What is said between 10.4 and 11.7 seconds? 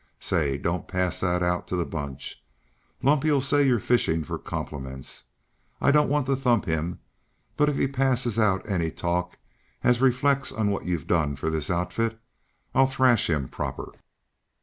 on what you've done for this